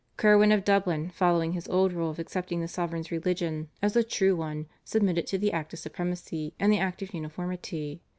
Curwen 0.17 0.51
of 0.51 0.63
Dublin, 0.65 1.11
following 1.11 1.51
his 1.53 1.67
old 1.67 1.93
rule 1.93 2.09
of 2.09 2.17
accepting 2.17 2.59
the 2.59 2.67
sovereign's 2.67 3.11
religion 3.11 3.69
as 3.83 3.93
the 3.93 4.03
true 4.03 4.35
one, 4.35 4.65
submitted 4.83 5.27
to 5.27 5.37
the 5.37 5.51
Act 5.51 5.73
of 5.73 5.77
Supremacy 5.79 6.55
and 6.59 6.73
the 6.73 6.79
Act 6.79 7.03
of 7.03 7.13
Uniformity. 7.13 8.01